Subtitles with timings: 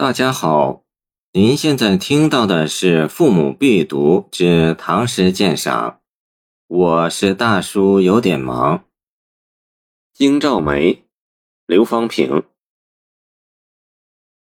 [0.00, 0.84] 大家好，
[1.32, 5.90] 您现在听到的是《父母必读之唐诗鉴赏》，
[6.68, 8.84] 我是大叔，有点忙。
[10.12, 11.04] 京兆梅，
[11.66, 12.44] 刘方平。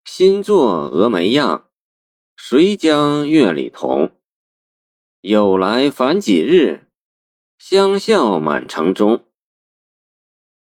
[0.05, 1.69] 新作峨眉样，
[2.35, 4.11] 谁将月里同？
[5.21, 6.89] 有来烦几日，
[7.57, 9.25] 相笑满城中。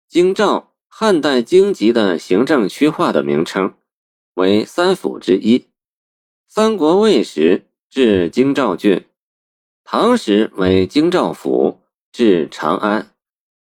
[0.07, 3.75] 京兆，汉代京籍的行政区划的名称。
[4.37, 5.71] 为三府之一，
[6.47, 9.07] 三国魏时置京兆郡，
[9.83, 11.81] 唐时为京兆府，
[12.13, 13.17] 置长安。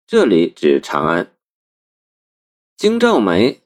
[0.08, 1.36] 这里指长安。
[2.76, 3.62] 京兆梅，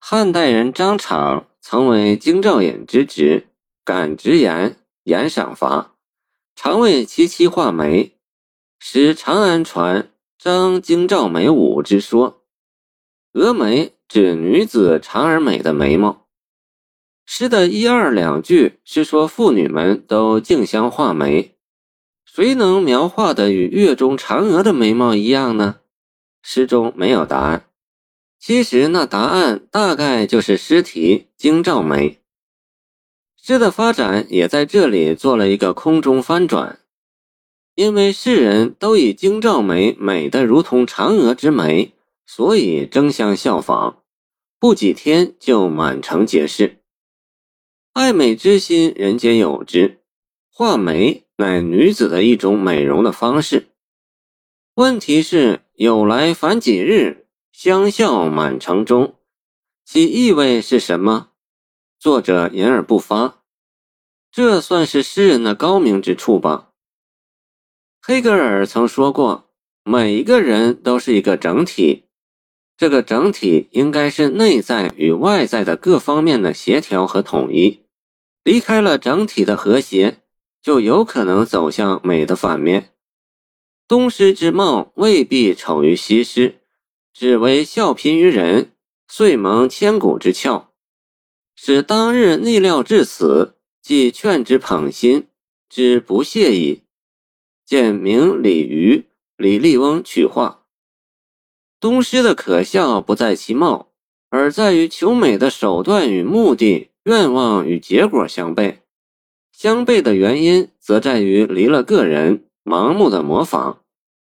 [0.00, 3.46] 汉代人张敞曾为京兆尹之职，
[3.84, 5.94] 敢直言，言赏罚，
[6.56, 8.18] 常为其妻画眉，
[8.80, 12.44] 使长安传张京兆梅舞之说。
[13.32, 13.97] 峨眉。
[14.08, 16.26] 指女子长而美的眉毛。
[17.26, 21.54] 诗的一二两句是说妇女们都竞相画眉，
[22.24, 25.80] 谁能描画的与月中嫦娥的眉毛一样呢？
[26.42, 27.66] 诗中没有答案。
[28.38, 32.18] 其实那答案大概就是诗题“京兆眉”。
[33.36, 36.78] 诗的发展也在这里做了一个空中翻转，
[37.74, 41.92] 因为世人都以京兆眉美得如同嫦娥之眉。
[42.30, 44.02] 所以争相效仿，
[44.60, 46.82] 不几天就满城皆是。
[47.94, 50.02] 爱美之心，人皆有之。
[50.52, 53.68] 画眉乃女子的一种美容的方式。
[54.74, 59.16] 问题是有来凡几日，相笑满城中，
[59.86, 61.30] 其意味是什么？
[61.98, 63.42] 作者隐而不发。
[64.30, 66.72] 这算是诗人的高明之处吧？
[68.02, 69.50] 黑格尔曾说过，
[69.82, 72.04] 每一个人都是一个整体。
[72.78, 77.80] 这个整体应该是内在与外在的各方面的协调和统一，
[78.44, 80.20] 离开了整体的和谐，
[80.62, 82.92] 就有可能走向美的反面。
[83.88, 86.60] 东施之貌未必丑于西施，
[87.12, 88.70] 只为笑贫于人，
[89.08, 90.70] 遂蒙千古之俏。
[91.56, 95.26] 使当日逆料至此，即劝之捧心，
[95.68, 96.82] 之不屑矣。
[97.66, 99.06] 见明李渔、
[99.36, 100.57] 李笠翁曲画。
[101.80, 103.88] 东施的可笑不在其貌，
[104.30, 108.78] 而在于求美的手段与目的、愿望与结果相悖。
[109.52, 113.78] 相悖的原因则在于离了个人，盲目的模仿，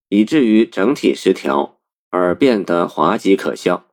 [0.08, 1.78] 以至于整体失调，
[2.10, 3.86] 而变得滑稽可笑。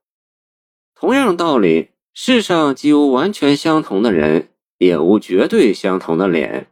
[0.95, 6.67] 同样道理，世上既无完全相同的人，也无绝对相同的脸，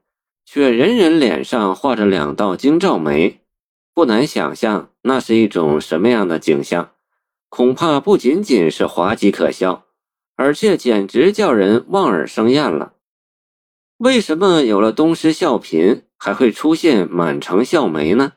[0.45, 3.41] 却人人脸上画着两道京兆眉。
[3.97, 6.91] 不难想象，那是一种什么样的景象？
[7.49, 9.87] 恐怕不仅仅是滑稽可笑，
[10.35, 12.93] 而且简直叫人望而生厌了。
[13.97, 18.33] 为什么有了东施效颦，还会出现满城笑眉呢？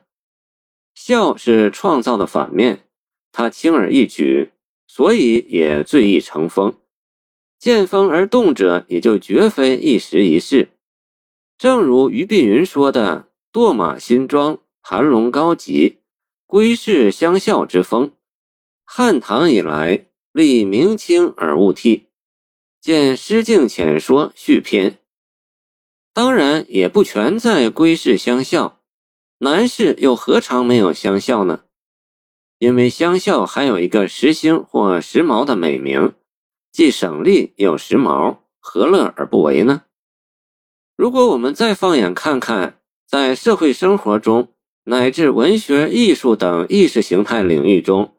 [0.95, 2.87] 笑是创造的反面，
[3.31, 4.53] 它轻而易举，
[4.87, 6.73] 所以也最易成风。
[7.59, 10.69] 见风而动者，也就绝非一时一事。
[11.59, 15.99] 正如俞碧云说的：“堕马新装。”盘龙高级，
[16.45, 18.11] 归世相笑之风。
[18.83, 22.07] 汉唐以来，立明清而勿替。
[22.81, 24.99] 见《诗境浅说》续篇。
[26.13, 28.79] 当然，也不全在归世相笑。
[29.37, 31.63] 男士又何尝没有相笑呢？
[32.57, 36.13] 因为相笑还有一个时兴或时髦的美名，
[36.71, 39.83] 既省力又时髦，何乐而不为呢？
[40.95, 44.49] 如果我们再放眼看看，在社会生活中，
[44.83, 48.15] 乃至文学、艺术等意识形态领域中，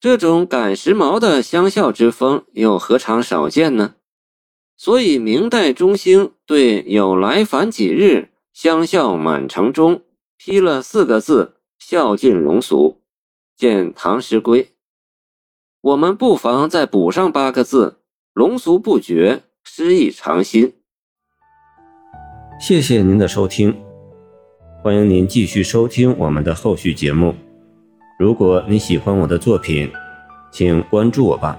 [0.00, 3.96] 这种赶时髦的相笑之风又何尝少见呢？
[4.76, 10.02] 所以，明代中兴对“有来烦几日，相笑满城中”
[10.38, 13.00] 批了四个字：“笑尽庸俗”。
[13.58, 14.62] 见《唐诗归》。
[15.80, 17.98] 我们不妨再补上八个字
[18.34, 20.74] ：“庸俗不绝，诗意常新”。
[22.60, 23.87] 谢谢您的收听。
[24.88, 27.34] 欢迎您继续收听我们的后续节目。
[28.18, 29.92] 如果你喜欢我的作品，
[30.50, 31.58] 请关注我吧。